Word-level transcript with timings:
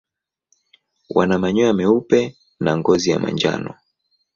Wana 1.15 1.35
manyoya 1.41 1.73
meupe 1.73 2.35
na 2.63 2.71
ngozi 2.77 3.07
ya 3.11 3.19
manjano. 3.23 3.71